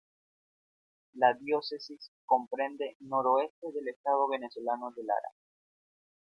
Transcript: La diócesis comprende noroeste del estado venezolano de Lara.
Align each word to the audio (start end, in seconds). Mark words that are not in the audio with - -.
La 1.13 1.35
diócesis 1.39 2.09
comprende 2.25 2.97
noroeste 3.01 3.67
del 3.71 3.89
estado 3.89 4.27
venezolano 4.27 4.91
de 4.95 5.03
Lara. 5.03 5.29